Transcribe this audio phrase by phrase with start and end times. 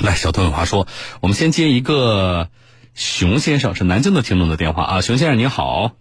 [0.00, 0.86] 来，小东有话说，
[1.20, 2.48] 我们先接一个
[2.94, 5.92] 熊先生，是南京的听众的电话啊，熊先生你好。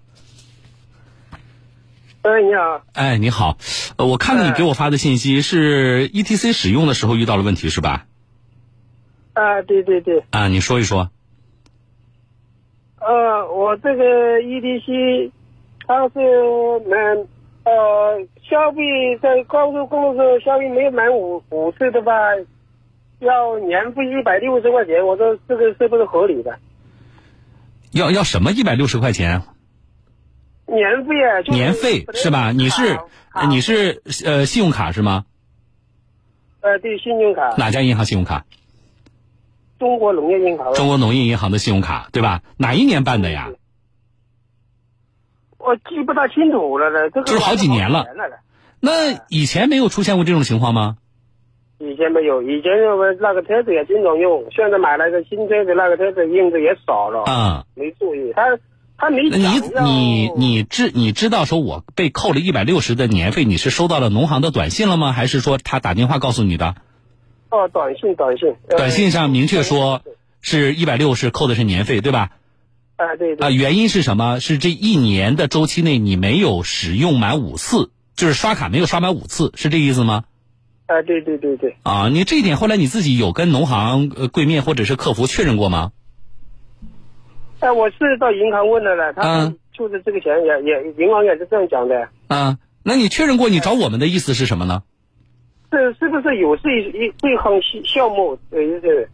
[2.21, 2.81] 哎，你好。
[2.93, 3.57] 哎，你好，
[3.97, 8.05] 呃，我看你给我发的信息是 E T C 使用的时候遇到了问题是吧？
[9.33, 10.23] 啊，对对对。
[10.31, 11.09] 啊，你说一说。
[12.99, 15.31] 呃，我这个 E T C，
[15.87, 16.19] 它是
[16.89, 16.99] 满
[17.63, 22.11] 呃消费在高速公路上消费没有满五五次的话，
[23.19, 25.05] 要年费一百六十块钱。
[25.05, 26.59] 我说这个是不是合理的？
[27.91, 29.43] 要要什么一百六十块钱？
[30.65, 32.51] 年费啊，年费是吧？
[32.51, 32.99] 你是
[33.49, 35.25] 你是呃信用卡是吗？
[36.59, 37.55] 呃，对，信用卡。
[37.57, 38.45] 哪家银行信用卡？
[39.79, 40.73] 中国农业银行。
[40.73, 42.41] 中国农业银行的信用卡对吧？
[42.57, 43.49] 哪一年办的呀？
[45.57, 48.05] 我记不大清楚了这个就是好几年了。
[48.79, 50.97] 那以前没有出现过这种情况吗？
[51.79, 57.23] 以前没有，以前认为那个车子也经常用，现在买了个新车子，那个车子用的也少了。
[57.23, 57.65] 啊。
[57.75, 58.57] 没注意他。
[58.99, 65.11] 他没你你你知你知道说我被扣了一百六十的年费，你是收到了农行的短信了吗？
[65.11, 66.73] 还是说他打电话告诉你的？
[67.51, 68.55] 哦，短信短信。
[68.69, 70.01] 短信上明确说
[70.41, 72.31] 是一百六是扣的是年费，对吧？
[72.95, 73.35] 啊对。
[73.35, 74.39] 啊，原因是什么？
[74.39, 80.23] 是这一年的周期内你没有使用满五次，就是刷卡没有刷满五次，是这意思吗？
[80.87, 81.77] 啊对对对对。
[81.83, 85.91] 啊，你这一点后来你自己有跟农行呃柜面或者是客服确认过吗？
[87.59, 92.09] 哎，我是到银行问了的，他就是这个钱也也银行也是这样讲的。
[92.27, 93.49] 啊，那你确认过？
[93.49, 94.83] 你找我们的意思是什么呢？
[95.71, 98.39] 是是不是有这一这项项目？
[98.51, 99.09] 呃，是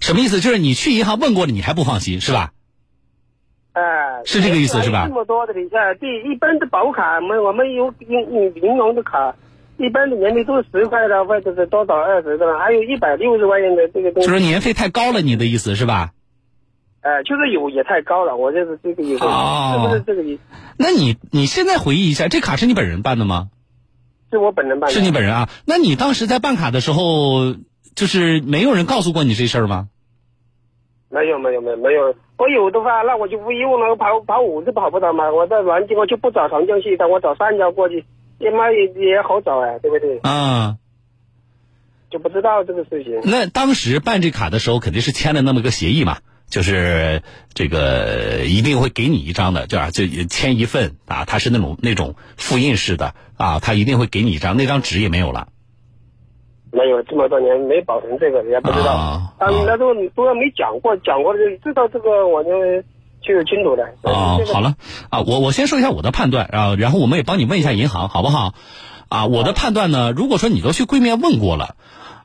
[0.00, 0.40] 什么意思？
[0.40, 2.52] 就是你去银行问过了，你还不放心是吧？
[3.72, 5.06] 哎，是这个意思是吧？
[5.06, 9.36] 这么多的，哎，对，一般的保卡，我们我们有银银银行的卡，
[9.78, 14.28] 一般的年费都是十块的，或者是多少二十的，还有一百六十块钱的这个东西。
[14.28, 16.10] 就是年费太高了，你的意思是吧？
[17.02, 20.42] 哎，就是有也太高了，我就是这个意思，是不是这个意思？
[20.78, 23.48] 那你你现在回忆一下，这卡是你本人办的吗？
[24.30, 24.94] 是我本人办的。
[24.94, 25.48] 是你本人啊？
[25.66, 27.54] 那你当时在办卡的时候，
[27.94, 29.88] 就是没有人告诉过你这事儿吗？
[31.08, 35.30] 没有没有没有没有，我有的话，那我就不用了，跑跑五次跑不到嘛。
[35.30, 38.04] 我在南京，我就不找长江系的，我找三桥过去，
[38.38, 40.18] 也妈也也好找哎，对不对？
[40.22, 40.76] 啊，
[42.10, 43.20] 就不知道这个事情。
[43.24, 46.18] 那当时办这卡的时候，肯定是签了那么个协议嘛。
[46.48, 47.22] 就是
[47.54, 55.48] 这个一定会给你一张的，就就签一份啊，它是那种那种复印式的啊，他一定会给你一张，那张纸也没有了。
[56.70, 58.92] 没有这么多年没保存这个，也不知道。
[58.92, 62.44] 啊，那都都没讲过，讲过就知道这个，我
[63.26, 63.84] 就是清楚的。
[64.02, 64.74] 啊，好了
[65.10, 68.54] 啊，我我先说一下我的判断啊，然后我们也帮你问一下银行，好不好？
[69.08, 71.76] 啊，我的判断呢，如果说你都去柜面问过了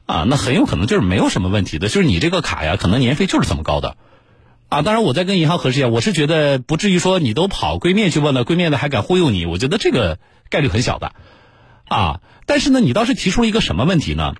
[0.05, 3.97] 啊，那很有可能就是没有什么问题的，就是你这个卡呀，可能年费就是这么高的。
[4.69, 10.17] 啊，当然，我再跟银行核实一下，我是觉得不至于说你都跑柜面去问了，柜面的还敢忽悠你，我觉得这个
[10.49, 11.11] 概率很小的，
[11.89, 14.33] 啊，但是呢，你倒是提出了一个什么问题呢？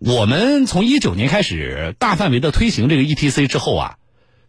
[0.00, 3.94] 我们从一九年开始大范围的推行这个 E T C 之后啊，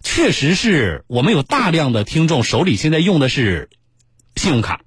[0.03, 3.69] 确实是我们有大量的听众手里现在用的是
[4.35, 4.81] 信用卡，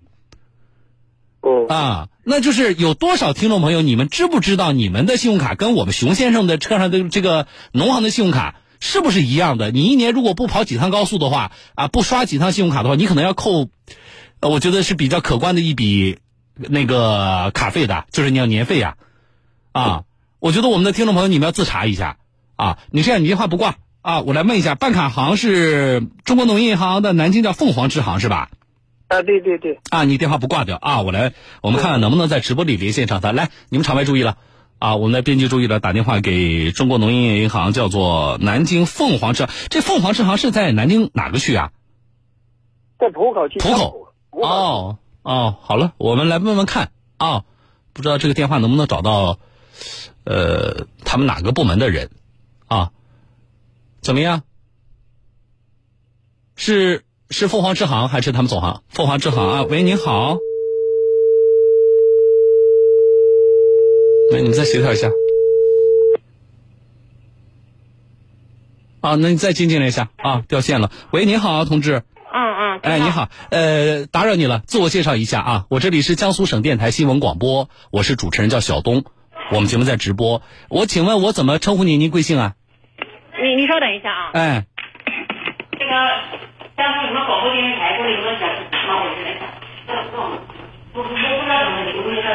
[1.68, 8.56] 啊，那就是有多少听众朋友，你们知不知道你们的信用卡跟我们熊先生的车上的这个农行的信用卡？
[8.80, 9.72] 是不是一样的？
[9.72, 13.68] 你一年如果不跑几趟高速的话，啊，不刷几趟信用卡的话，你可能要扣，
[14.40, 16.18] 我觉得是比较可观的一笔
[16.54, 18.94] 那个卡费的，就是你要年费呀，
[19.72, 20.04] 啊，
[20.38, 22.18] 我觉得我们的听众朋友你们要自查一下
[22.54, 22.78] 啊。
[22.92, 28.50] 你这样，你电话不挂啊，我来问一下，办卡行是中国农业银行的南京叫凤凰支行是吧？
[29.08, 29.80] 啊，对对对。
[29.90, 31.32] 啊，你电话不挂掉啊，我来，
[31.62, 33.32] 我们看看能不能在直播里连线上他。
[33.32, 34.38] 来，你们场外注意了。
[34.78, 39.52] 啊，我们的编辑注意了，打电话给中国农业银行，叫做南京凤凰支行。
[39.70, 41.72] 这凤凰支行是在南京哪个区啊？
[42.98, 43.58] 在浦口区。
[43.58, 44.14] 浦口。
[44.30, 47.42] 哦哦，好了，我们来问问看啊，
[47.92, 49.38] 不知道这个电话能不能找到，
[50.24, 52.10] 呃，他们哪个部门的人
[52.68, 52.92] 啊？
[54.08, 54.40] 怎么样？
[56.56, 58.82] 是是凤凰支行还是他们总行？
[58.88, 60.38] 凤凰支行啊，喂，您好。
[64.32, 65.10] 那你们再协调一下。
[69.02, 70.90] 啊，那你再接进来一下啊，掉线了。
[71.10, 72.02] 喂，您好，同志。
[72.32, 72.80] 嗯嗯。
[72.80, 79.04] 哎，你好，呃，打扰你了，自我介绍一下啊，我这里是江苏省电台新闻广播，我是主持人叫小东，
[79.52, 80.40] 我们节目在直播，
[80.70, 82.00] 我请问我怎么称呼您？
[82.00, 82.54] 您贵姓啊？
[83.40, 84.30] 你你稍等一下啊。
[84.34, 84.64] 哎。
[85.78, 85.92] 这个
[86.76, 89.46] 江苏什么广播电视台，这里有个小老伙计来讲，
[90.92, 92.28] 不不不知道怎么你不会这。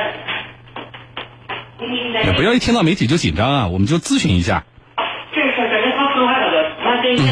[2.25, 4.63] 也不要一听到媒体就紧张啊，我们就咨询一下。
[5.33, 7.27] 一个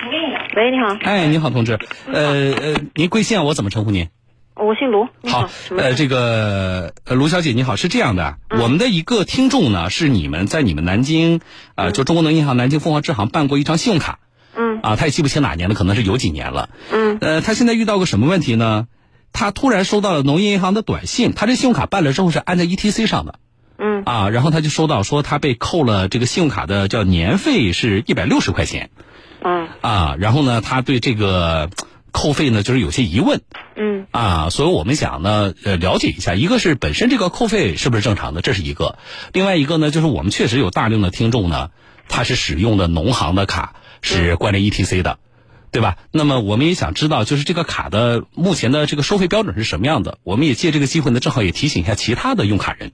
[0.00, 0.38] 福利呢。
[0.56, 1.78] 喂，你好，哎，你好，同志，
[2.10, 3.42] 呃呃，您贵姓啊？
[3.42, 4.08] 我怎么称呼您？
[4.54, 5.08] 我姓卢。
[5.20, 5.48] 你好？
[5.76, 11.40] 呃，这个呃卢小姐你好，是这样的，我们的一个听众呢，是你们在你们南京，
[11.74, 14.20] 呃，就中国农业银行南京凤凰支行办过一张信用卡，
[14.54, 18.86] 嗯啊，他也记不清哪年了，可能是有几年了，嗯呃，他现在遇到个什么问题呢？
[19.32, 23.40] 他突然收到了农业银行的短信，他这信用卡办了之后是按在 ETC 上的，
[23.78, 28.90] 嗯啊，然后他就收到说他被扣了这个信用卡的叫年费是一百六十块钱，
[29.42, 31.68] 嗯啊，然后呢，他对这个
[32.14, 33.42] 扣费呢就是有些疑问，
[33.74, 38.96] 嗯啊，所以我们想呢，呃，了解一下，一个是本身这个扣费是不是正常的，这是一个；
[39.32, 41.70] 另外一个呢，就是我们确实有大量的听众呢，
[42.08, 45.18] 他是使用的农行的卡，是关联 ETC 的，
[45.72, 45.96] 对吧？
[46.12, 50.18] 那么我们也想知道，就是这个卡的目前的这个收费标准是什么样的？
[50.22, 52.92] 我们也借这个机会呢，正好也提醒一下其他的用卡人。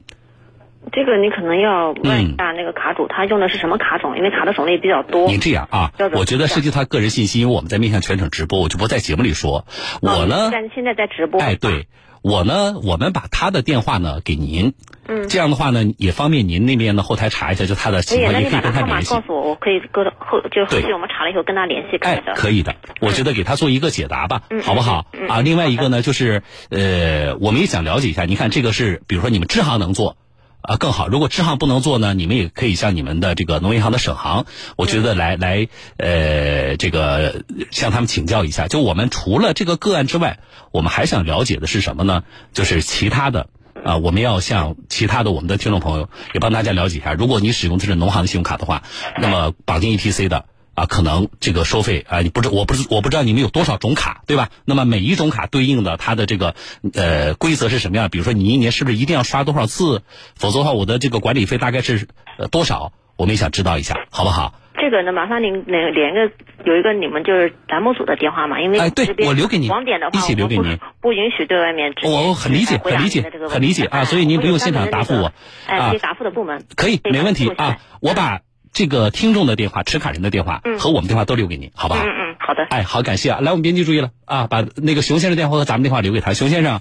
[0.92, 5.28] 这个你可能要问嗯一下那个卡主，他用的是什么卡种，因为卡的种类比较多。
[5.28, 9.66] 您这样啊我觉得涉及他个人信息，因为我们在面向全程直播，我就不在节目里说。
[10.02, 11.40] 我呢，现在现在在直播。
[11.40, 11.86] 哎，对
[12.22, 14.74] 我呢，我们把他的电话呢给您，
[15.08, 19.22] 嗯这样的话呢，也方便您那边的后台查一下，就他的情况，那也可以跟他联系告。
[19.22, 25.06] 诉我，我可以跟后就后对续我们查了以后跟他联系哎可以的，我觉得给他做一个解答吧，嗯好不好？
[25.28, 30.16] 啊，另外一个呢，就是呃，我们也想了解一下，你看这个是，比如说你们支行能做。
[30.62, 31.08] 啊，更好。
[31.08, 34.44] 如果支行不能做呢，你们也可以向你们的这个农业银行的省行，
[34.76, 38.68] 我觉得来来呃，这个向他们请教一下。
[38.68, 40.38] 就我们除了这个个案之外，
[40.70, 42.24] 我们还想了解的是什么呢？
[42.52, 43.48] 就是其他的
[43.84, 47.14] 啊，我们要向其他的我们的听众朋友也帮大家了解一下。
[47.14, 48.82] 如果你使用的是农行的信用卡的话，
[49.18, 50.44] 那么绑定 ETC 的。
[50.80, 54.48] 啊，可能这个收费啊，你不知我不知我不知道你们有多少种卡，对吧？
[54.64, 56.54] 那么每一种卡对应的它的这个
[56.94, 58.08] 呃规则是什么样？
[58.08, 60.02] 比如说你一年是不是一定要刷多少次？
[60.36, 62.92] 否则的话，我的这个管理费大概是呃多少？
[63.16, 64.54] 我们也想知道一下，好不好？
[64.80, 66.32] 这个呢，麻烦您连连个
[66.64, 75.32] 有一个你们就是栏目组的电话嘛，因为哎对我留给您网点的话，一起留给您不不允许对外面我很理解很理解很理解啊所以您不用现场答复我
[75.66, 77.76] 哎，啊可以答复的部门可以，没问题啊。
[78.00, 78.40] 我把
[78.72, 82.04] 这个听众的电话、持卡人的电话嗯和我们电话都留给您，好不好？
[82.04, 82.64] 嗯嗯，好的。
[82.70, 83.40] 哎，好，感谢啊！
[83.40, 86.34] 来，我们编辑注意了啊，把那个熊先生电话和咱们电话留给他。
[86.34, 86.80] 熊先生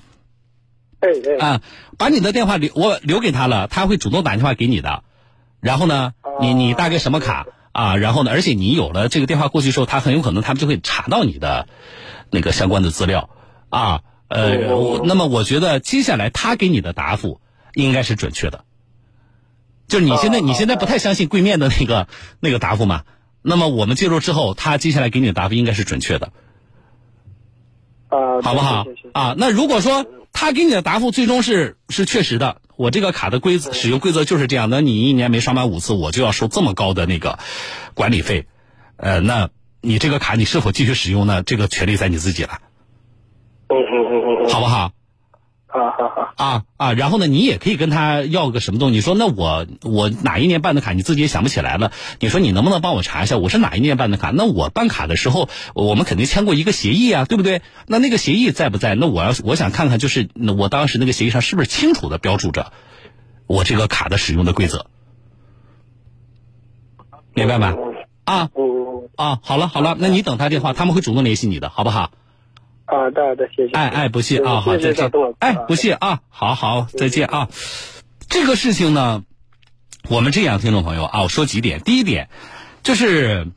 [1.00, 1.10] 哎
[1.40, 1.62] 哎，啊，
[1.98, 5.04] 把你的电话留我留给他了，他会主动打电话给你的。
[5.62, 7.98] 然后呢，你你大概什么卡啊？
[7.98, 11.68] 然后呢，而且你有了这个电话过去之后，他很有可能他们就会查到你的
[12.30, 13.30] 那个相关的资料
[13.70, 14.02] 啊。
[14.28, 17.42] 呃，那么我觉得接下来他给你的答复
[17.74, 18.64] 应该是准确的。
[19.90, 22.08] 就是你现在哦你现在不太相信柜面的那个
[22.40, 23.04] 那个答复嘛？
[23.42, 26.32] 那么我们介入之后，他接下来给你的答复应该是准确的。
[28.10, 29.36] 啊，好不好啊？
[29.38, 37.40] 那如果说他给你的答复最终是是确实的，我这个卡的规则使用规则就是这样那，你一年没刷满五次，我就要收这么高的那个
[37.94, 38.46] 管理费，
[38.98, 39.50] 呃，那
[39.82, 41.44] 你这个卡你是否继续使用呢？
[41.44, 42.60] 这个权利在你自己了，
[43.70, 44.92] 嗯嗯嗯嗯嗯，好不好？
[45.72, 48.96] 好好好，啊啊，然后呢，你也可以跟他要个什么东西。
[48.96, 51.92] 你说那我我哪一年办的卡，你自己也想不起来了。
[52.20, 54.32] 你说你能不能帮我查一下，我是哪一年办的卡？
[54.32, 57.62] 那我办卡的时候，我们肯定签过一个协议啊，对不对？
[57.86, 58.96] 那那个协议在不在？
[58.96, 62.74] 那我要我想看看，就是那我当时那个协议上是不是清楚的标注着
[63.46, 64.88] 我这个卡的使用的规则，
[67.36, 67.76] 明白吗？
[68.26, 72.10] 啊嗯，啊，好了好了，那你等他电话，他们会主动联系你的，好不好？
[72.90, 73.74] 好的好的，谢谢。
[73.74, 75.12] 哎哎，不谢啊，好，再见。
[75.38, 77.48] 哎，不谢啊，好好，再见啊。
[78.28, 79.24] 这个事情呢，
[80.10, 81.82] 我们这样，听众朋友啊，我说几点。
[81.82, 82.30] 第一点，
[82.82, 83.52] 就是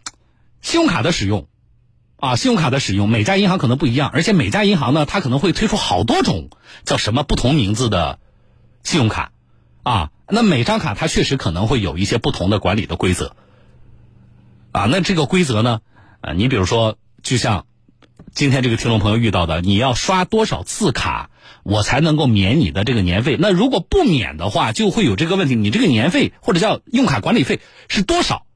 [0.61, 1.49] 信用卡的使用
[2.17, 6.51] 啊，信用卡的使用，每家银行可能不一样，而且每家银行呢，它可能会推出好多种
[6.85, 8.19] 叫什么不同名字的
[8.83, 9.33] 信用卡
[9.83, 10.11] 啊。
[10.29, 13.35] 那每张卡它确实可能会有一些不同的管理的规则
[14.73, 14.87] 啊。
[14.91, 15.81] 那这个规则呢，
[16.21, 17.65] 啊，你比如说，就像。
[18.35, 21.29] 今天这个听众朋友遇到的，你要刷多少次卡，
[21.65, 23.37] 我才能够免你的这个年费？
[23.39, 28.47] 那如果不免的话，就会有这个问题，你这个年费或者叫用卡管理费是多少？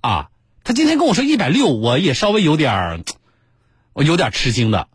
[0.00, 0.30] 啊，
[0.64, 3.00] 他今天跟我说一百六，我也稍微有点儿，
[3.92, 4.88] 我有点吃惊的。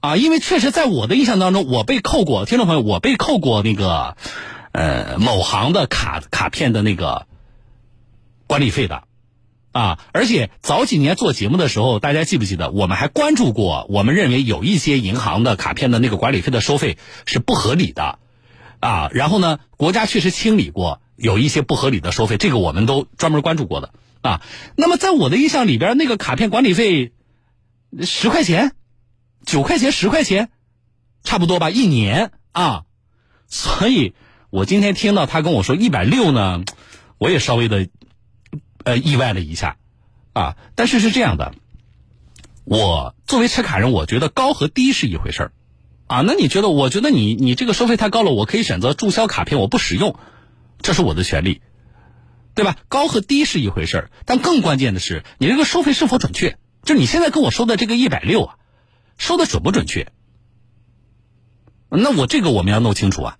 [0.00, 4.16] 啊，因为确实在我的印象当中，我被扣过，听众朋友，我被扣过那个，
[4.72, 7.26] 呃，某行的卡卡片的那个
[8.46, 9.04] 管理费的。
[9.78, 18.18] 啊，而且早几年做节目的时候，大家记不记得，我们还关注过，我们认为有一些银行的卡片的那个管理费的收费是不合理的，
[18.80, 24.42] 啊，然后呢，国家确实清理过有一些不合理的收费，这个我们都专门关注过的啊。
[24.74, 27.12] 那么在我的印象里边，那个卡片管理费
[28.02, 28.72] 十块钱、
[29.46, 30.48] 九块钱、十块钱，
[31.22, 32.82] 差不多吧，一年啊。
[33.46, 34.14] 所以
[34.50, 36.64] 我今天听到他跟我说一百六呢，
[37.18, 37.88] 我也稍微的。
[38.84, 39.76] 呃，意外了一下，
[40.32, 41.54] 啊，但是是这样的，
[42.64, 45.52] 我作为持卡人，我觉得高和低是一回事儿，
[46.06, 46.68] 啊，那你觉得？
[46.68, 50.18] 我觉得你你这个收费太高了，我可以选择注销卡片，我不使用，
[50.80, 51.60] 这是我的权利，
[52.54, 52.76] 对吧？
[52.88, 56.58] 高和低是一回事儿，但更关键的是你这个收费是否准确？
[56.82, 58.56] 就你现在跟我说的这个一百六啊，
[59.18, 60.12] 收的准不准确？
[61.90, 63.38] 那我这个我们要弄清楚啊，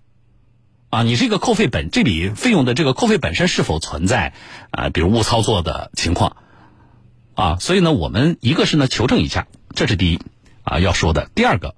[0.89, 4.33] 啊，你这个扣费本这笔费用的这个扣费本身是否存在
[4.71, 6.37] 啊，比如误操作的情况
[7.35, 7.57] 啊？
[7.59, 10.19] 所以呢，我们一个是呢求证一下，这是第一
[10.63, 11.29] 啊要说的。
[11.35, 11.75] 第二个，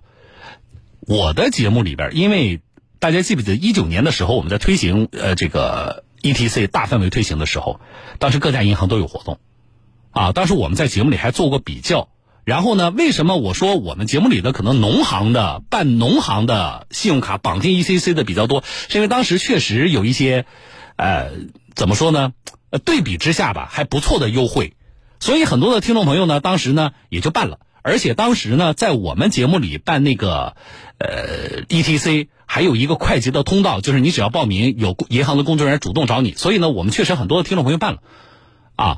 [1.02, 2.62] 我的节目里边，因为
[3.00, 7.82] 大家记不记得一九年的时候我们在推行呃这个 ETC 大范围推行的时候，
[8.18, 9.40] 当时各家银行都有活动
[10.12, 12.08] 啊，当时我们在节目里还做过比较。
[12.44, 12.90] 然后呢？
[12.90, 18.64] 为什么我说我们节目里的可能农行的办农行的信用卡绑定 ECC 的比较多？
[18.90, 20.46] 是因为当时确实有一些，
[20.96, 21.30] 呃，
[21.76, 22.34] 怎么说呢？
[22.84, 24.74] 对比之下吧，还不错的优惠，
[25.20, 27.60] 所以很多的听众朋友呢，当时呢也就办了。
[27.84, 30.56] 而且当时呢，在我们节目里办那个
[30.98, 36.34] 呃 ETC，还有一个快捷的通道，就是你只要报名，有银行的工作人员主动找你。
[36.34, 38.00] 所以呢，我们确实很多的听众朋友办了，
[38.76, 38.98] 啊，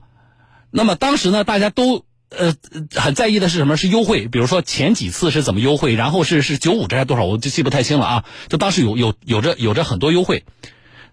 [0.71, 2.05] 那么当时呢，大家都。
[2.37, 2.55] 呃，
[2.95, 3.77] 很在意的是什么？
[3.77, 8.25] 是优惠，比如说前几次是怎么优惠，然后是是九五折还是多少，我就记不太清了啊。
[8.49, 10.43] 就当时有有有着有着很多优惠。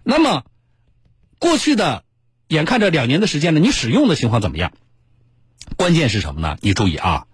[0.03, 0.43] 那么
[1.39, 2.03] 过去的
[2.47, 4.73] 眼看着两年的时间呢，你使用的情况怎么样？
[5.77, 6.57] 关键是什么呢？
[6.61, 7.25] 你注意啊，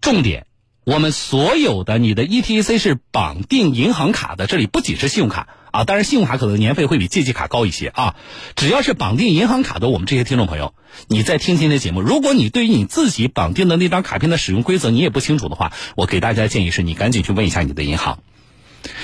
[0.00, 0.46] 重点。
[0.84, 8.14] 我们所有的你的 ETC 是绑定银行卡的，这里不仅是信用卡啊，当然信用卡可能年费会比借记卡高一些啊。
[8.54, 10.74] 只要是绑定银行卡的，我们这些听众朋友，
[11.08, 18.22] 你在听今天的节目，如果你对于你自己绑定的那张卡片的使用规则你也不清楚的话，我给大家建议是你赶紧去问一下你的银行，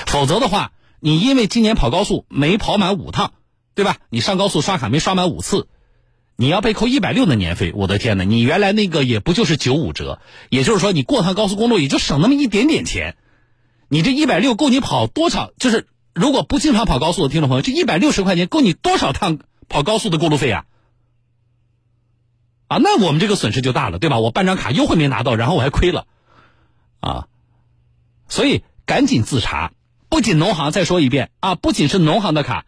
[0.06, 0.70] 否则的话，
[1.00, 3.32] 你因为今年跑高速没跑满五趟，
[3.74, 3.96] 对吧？
[4.10, 5.66] 你上高速刷卡没刷满五次。
[6.40, 8.22] 你要被扣一百六的年费，我的天哪！
[8.22, 10.20] 你原来那个也不就是九五折，
[10.50, 13.16] 也就是说你过趟高速公路也就省那么一点点钱，
[13.88, 15.50] 你这一百六够你跑多少？
[15.58, 20.64] 就是如果不经常跑高速的听众朋友，这一百六十块钱够你多少趟跑高速的过路费啊？
[22.66, 24.18] 啊，那我们这个损失就大了，对吧？
[24.18, 26.06] 我办张卡优惠没拿到，然后我还亏了，
[27.00, 27.28] 啊，
[28.28, 29.72] 所以赶紧自查。
[30.10, 32.66] 不仅农行，再说一遍啊，不仅是农行的卡。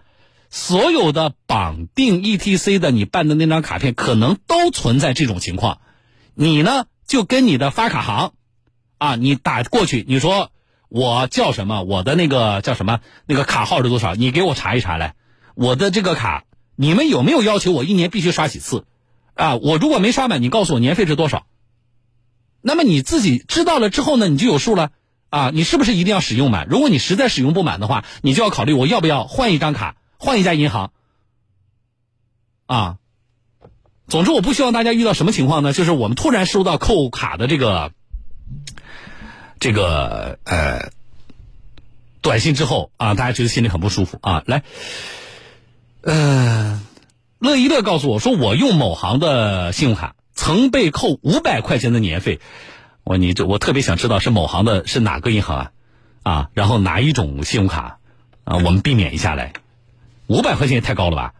[0.50, 5.80] 所有的绑定 ETC 的你办的那张卡片，可能都存在这种情况。
[6.34, 8.32] 你呢，就跟你的发卡行，
[8.98, 10.50] 啊，你打过去，你说
[10.90, 11.82] 我叫什么？
[11.82, 13.00] 我的那个叫什么？
[13.24, 14.14] 那个卡号是多少？
[14.14, 15.14] 你给我查一查来。
[15.54, 16.44] 我的这个卡，
[16.76, 18.84] 你们有没有要求我一年必须刷几次？
[19.32, 21.46] 啊，我如果没刷满，你告诉我年费是多少？
[22.60, 24.90] 那么你自己知道了之后呢，你就有数了。
[25.30, 26.66] 啊，你是不是一定要使用满？
[26.68, 29.96] 如果你实在使用不满的话，你就要考虑我要不要换一张卡。
[30.22, 30.92] 换一家银行，
[32.66, 32.98] 啊，
[34.06, 35.72] 总之我不希望大家遇到什么情况呢？
[35.72, 37.92] 就是我们突然收到扣卡的这个
[39.60, 40.90] 这个呃
[42.22, 44.42] 短信之后啊，大家觉得心里很不舒服啊。
[44.46, 44.62] 来，
[46.02, 46.80] 呃，
[47.38, 52.40] 乐一乐告诉我说，我用某行的信用卡曾被扣五百块钱的年费。
[53.04, 55.72] 我你这我特别想知道是某行的是哪个银行啊？
[56.22, 57.98] 啊，然后哪一种信用卡
[58.44, 58.56] 啊？
[58.56, 59.52] 我们避免一下来。
[60.26, 61.34] 五百块钱也太高了吧！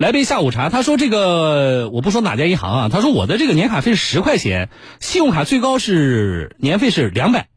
[0.00, 0.70] 来杯下午茶。
[0.70, 7.50] 他说：“这个我不说哪家银行啊。”他说：“我的这个年卡费是十块钱，信用卡最高是年费是两百。”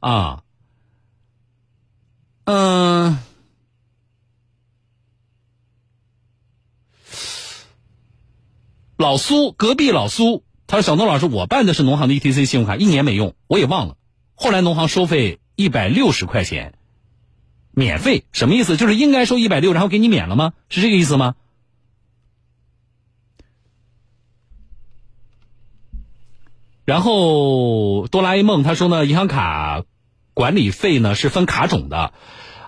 [0.00, 0.42] 啊，
[2.46, 3.16] 嗯，
[8.96, 13.96] 老苏隔壁老苏，他说：“小东老师，我办的是农行的 ETC 信用卡，一年没用，我也忘了。
[14.34, 16.74] 后来农行收费一百六十块钱。”
[17.74, 18.76] 免费什么意思？
[18.76, 20.52] 就是应该收一百六，然后给你免了吗？
[20.68, 21.36] 是这个意思吗？
[26.92, 29.84] 然后哆啦 A 梦他说呢，银行卡
[30.34, 32.12] 管理费呢是分卡种的，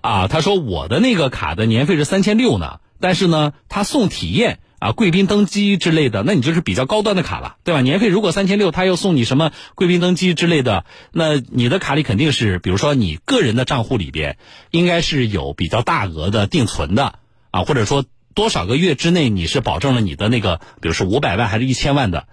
[0.01, 4.61] 啊，他说我的那个卡的年费是三千六呢，但是呢他送体验。
[4.81, 7.81] 啊，贵宾登机之类的，那你就是比较高端的卡了，对吧？
[7.81, 14.37] 年费如果三千六，他又送你什么贵宾登机之类的，那你的卡里肯定是，比如说你个人的账户里边，
[14.71, 17.19] 应该是有比较大额的定存的
[17.51, 18.05] 啊，或者说
[18.35, 22.27] 多少个月之内你是保证了你的那个，比如说五百万还是一千万的，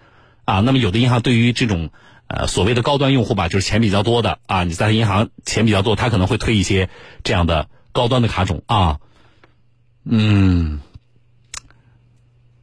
[0.51, 1.91] 啊，那么有的银行对于这种
[2.27, 6.89] 呃所谓的高端用户吧，就是钱比较多的啊，你在银行钱比较多，他可能会推一些
[7.23, 8.97] 这样的高端的卡种啊，
[10.03, 10.81] 嗯。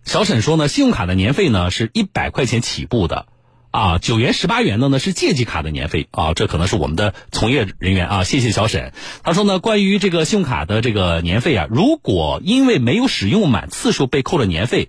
[0.05, 3.27] 小沈说呢，信用卡的年费呢是一百块钱起步的，
[3.71, 8.25] 啊，九元十八元的呢是借记卡的年费啊，这可能是我们的从业人员啊。
[8.25, 8.93] 谢谢小沈，
[9.23, 14.89] 他说呢，关于这个信用卡的这个年费啊，如果因为没有使用满次数被扣了年费，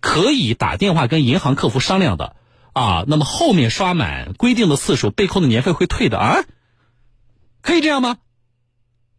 [0.00, 2.36] 可以打电话跟银行客服商量的
[2.78, 3.04] 啊。
[3.06, 6.44] 那么后面刷满规定的次数被扣的年费会退的啊，
[7.62, 8.18] 可以这样吗？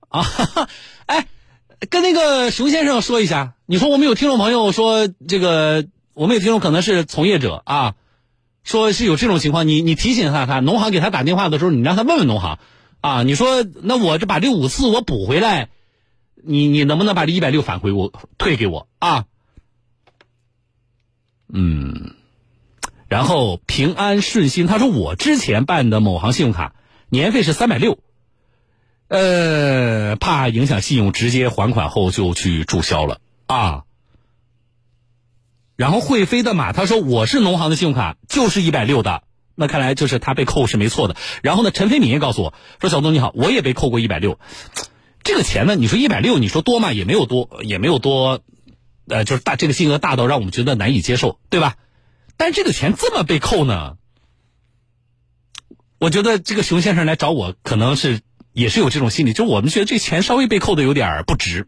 [0.08, 0.70] 啊，哈哈，
[1.06, 1.28] 哎，
[1.90, 7.96] 跟那个熊先生说一下，你说我们有听众朋友说这个，我们有听众可能是从业者啊。
[8.62, 12.60] 说是有这种情况，你你提醒他他农行给他打电话的时候，你让他问问农行，
[13.02, 15.70] 啊，你说那我这把这五次我补回来，
[16.36, 19.26] 你你能不能把这一百六返回我退给我啊？
[21.52, 22.16] 嗯，
[23.10, 26.76] 然后平安顺心他说我之前办的某行信用卡
[27.10, 27.98] 年费是三百六，
[29.08, 33.84] 呃，怕影响信用，直接还款后就去注销了啊。
[35.76, 39.24] 然后会飞的马他说我是农行的信用卡就是一百六的，
[39.56, 41.16] 那看来就是他被扣是没错的。
[41.42, 44.38] 然后呢，陈飞敏也告诉我说小东你好，我也被扣过一百六，
[45.24, 48.42] 这个钱呢，你说一百六，你说多嘛也没有多，也没有多，
[49.08, 51.76] 呃，就是大这个金额大到让我们觉得难以接受，对吧？
[52.40, 53.98] 但这个钱这么被扣呢，
[55.98, 58.22] 我觉得这个熊先生来找我可能是
[58.54, 61.68] 也是有这种心理，就我们觉得这钱稍微被扣的有点不值，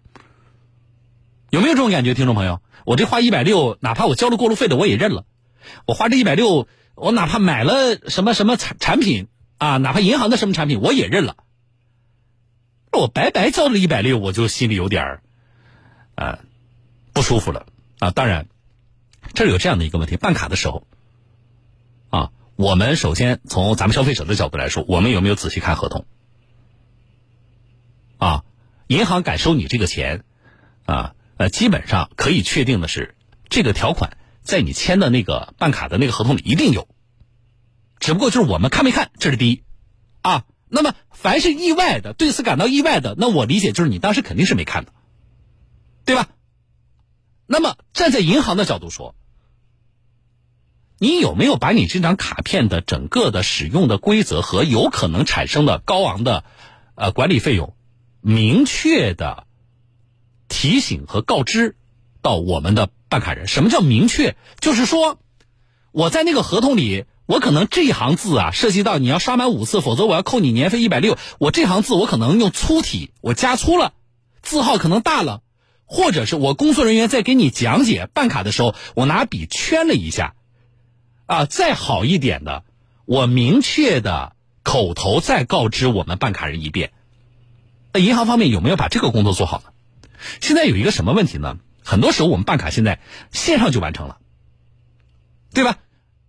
[1.49, 2.61] 有没有这种感觉，听众朋友？
[2.85, 5.25] 我这花一百六，哪怕我交了过路费的，我也认了。
[5.85, 11.35] 我花这一百六，我哪怕买了什么什么产产品啊，哪怕银行的什么产品，我也认了。
[12.93, 15.21] 我白白交了一百六，我就心里有点儿，
[16.15, 16.39] 呃，
[17.11, 17.65] 不舒服了
[17.99, 18.11] 啊。
[18.11, 18.47] 当然，
[19.33, 20.87] 这有这样的一个问题：办卡的时候，
[22.09, 26.05] 啊，我们首先从咱们消费者的角度来说，我们有没有仔细看合同？
[28.17, 28.43] 啊，
[28.87, 30.23] 银行敢收你这个钱，
[30.85, 31.15] 啊。
[31.37, 33.15] 呃，基本上可以确定的是，
[33.49, 36.87] 这个条款在你签的那个办卡的那个合同里一定有，
[37.99, 39.63] 只不过就是我们看没看，这是第一，
[40.21, 44.93] 啊，那么凡是意外的，对此感到意外的，那我理解就是你当时肯定是没看的，
[46.05, 46.27] 对吧？
[47.51, 49.13] 那么站在银行的角度说，
[50.97, 56.45] 你有没有把你这张卡片的整个的使用的规则和有可能产生的高昂的
[56.95, 57.75] 呃管理费用
[58.21, 59.45] 明确的？
[60.47, 61.75] 提醒和告知
[62.21, 64.37] 到我们的办卡人，什么叫明确？
[64.61, 65.19] 就是说，
[65.91, 71.17] 我在那个合同里，我可能这一行字啊，涉及到你要刷满五次，否则我要扣你年费一百六。
[71.37, 73.91] 我这行字我可能用粗体，我加粗了，
[74.41, 75.41] 字号可能大了，
[75.93, 80.35] 或者是我工作人员在给你讲解办卡的时候，我拿笔圈了一下，
[81.25, 82.63] 啊，再好一点的，
[83.03, 84.31] 我明确的
[84.63, 86.93] 口头再告知我们办卡人一遍。
[87.91, 89.71] 那银行方面有没有把这个工作做好呢？
[90.39, 91.57] 现在有一个什么问题呢？
[91.83, 93.01] 很多时候我们办卡现在
[93.33, 94.17] 线上就完成了，
[95.53, 95.77] 对吧？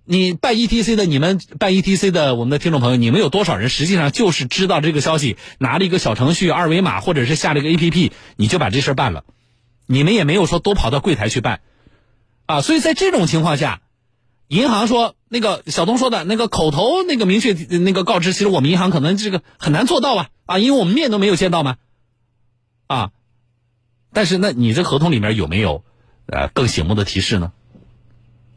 [0.04, 9.24] 你办 ETC 的，你们办 ETC 的，我们的听众朋友，你们有多少人实际上就是知道这个消息，拿了一个小程序二维码，或者是下了一个 APP，你就把这事办了？
[9.86, 11.60] 你们也没有说都跑到柜台去办
[12.46, 12.60] 啊。
[12.60, 13.82] 所以在这种情况下，
[14.48, 21.76] 银行说那个小东说的那个口头那个明确那个告知，其实我们银行可能这个很难做到啊啊，因为我们面都没有见到嘛
[22.86, 23.10] 啊。
[24.12, 25.84] 但是，那你这合同里面有没有，
[26.26, 27.52] 呃，更醒目的提示呢？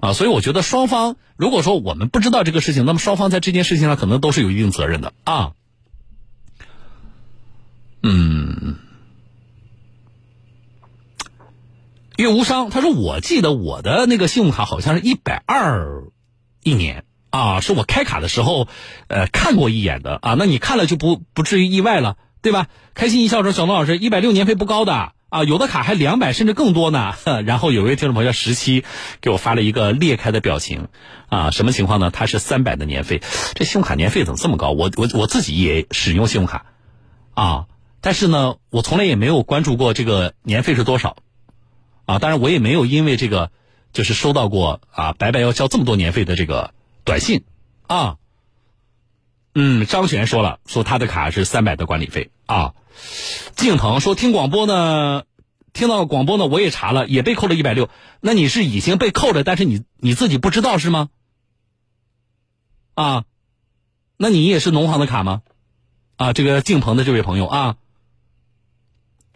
[0.01, 5.53] 啊，所以我觉得双方如果说我们不知道这个事情，那么双方在这件事情上可能都是有一定责任的啊。
[8.03, 8.75] 嗯，
[12.17, 16.03] 岳无伤他说：“我记得我的那个信用卡好像是一百二
[16.63, 18.67] 一年啊，是我开卡的时候
[19.07, 20.35] 呃看过一眼的啊。
[20.37, 27.13] 那你看了就不不至于意外了，对吧？”开心一笑说：“小龙老师，一百六年费不高的。”啊，有的卡还两百甚至更多呢。
[27.45, 28.85] 然后有位听众朋友叫十七，
[29.19, 30.87] 给我发了一个裂开的表情。
[31.27, 32.09] 啊，什么情况呢？
[32.09, 33.21] 他是三百的年费，
[33.53, 34.71] 这信用卡年费怎么这么高？
[34.71, 36.67] 我我我自己也使用信用卡，
[37.33, 37.65] 啊，
[37.99, 41.17] 但是呢，我从来也没有关注过这个年费是多少。
[42.05, 43.51] 啊，当然我也没有因为这个
[43.93, 47.43] 就是收到过啊白白要交这么多年费的这个短信。
[47.87, 48.17] 啊，
[49.53, 52.31] 嗯，张璇说了，说他的卡是三百的管理费。
[52.45, 52.73] 啊。
[53.57, 55.23] 静腾说：“听广播呢，
[55.73, 57.89] 听到广播呢，我也查了，也被扣了一百六。
[58.21, 61.09] 那你是已经被扣了，但是你你自己不知道是吗？
[62.93, 63.25] 啊，
[64.15, 65.41] 那你也是农行的卡吗？
[66.15, 67.75] 啊，这个静鹏的这位朋友啊，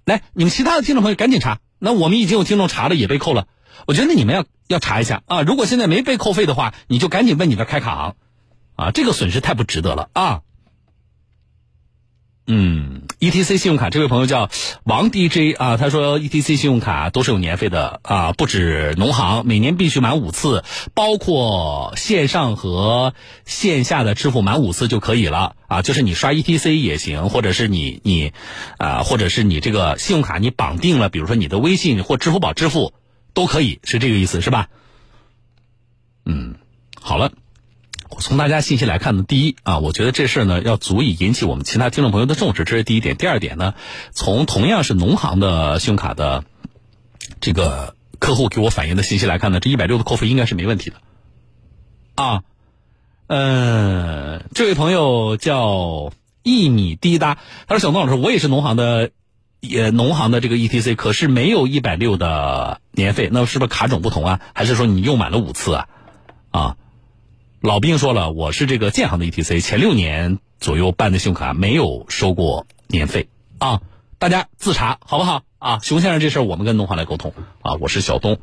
[0.09, 1.59] 来，你们其他的听众朋友赶紧查。
[1.79, 3.47] 那我们已经有听众查了，也被扣了。
[3.87, 5.41] 我觉得你们要要查一下啊。
[5.43, 8.15] 如果现在没被扣费的话，你就赶紧问你的开卡行，
[8.75, 10.41] 啊，这个损失太不值得了啊。
[12.47, 14.49] 嗯。” ETC 信用卡，这位朋友叫
[14.85, 23.13] 王 DJ 啊，他说 ETC 信用卡都是有年费的啊，不止农行，每年必须满五次，包括线上和
[23.45, 28.31] 线下的支付满五次就可以了啊，就是你刷 ETC 也行，或者是你你
[28.77, 32.93] 啊，或者是你这个信用卡你绑定了，比如说你的微信或支付宝支付
[33.33, 34.69] 都可以，是这个意思是吧？
[36.23, 36.55] 嗯，
[37.01, 37.33] 好了。
[38.17, 43.15] 从大家信息来看呢，第一啊，我觉得这事儿呢要足以引起我们其他听众朋友的重视，这是第一点。
[43.15, 43.75] 第二点呢，
[44.11, 46.43] 从同样是农行的信用卡的
[47.39, 50.97] 这个客户给我反映的信息来看呢，这一百六的扣费应该是没问题的。
[52.15, 52.43] 啊，
[53.27, 56.11] 嗯，这位朋友叫
[56.43, 59.11] 一米滴答，他说：“小东老师，我也是农行的，
[59.61, 64.41] 也农行的这个 ETC，可是没有一百六的年费，那是不是卡种不同啊？
[64.53, 65.87] 还是说你用满了五次啊？
[66.49, 66.75] 啊？”
[67.61, 73.81] 老兵说了，我是这个建行的 ETC，前六年左右办的信用卡没有收过年费啊，
[74.17, 75.79] 大家自查好不好啊？
[75.79, 78.39] 熊先生这事我们跟农行来沟通啊，我是小东。